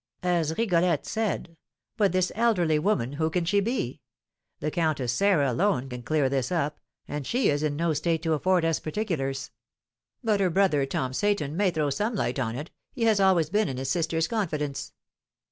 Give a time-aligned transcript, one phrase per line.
[0.23, 1.57] "As Rigolette said.
[1.95, 4.01] But this elderly woman, who can she be?
[4.59, 8.33] The Countess Sarah alone can clear this up, and she is in no state to
[8.33, 9.51] afford us particulars."
[10.23, 13.69] "But her brother, Tom Seyton, may throw some light on it, he has always been
[13.69, 14.91] in his sister's confidence."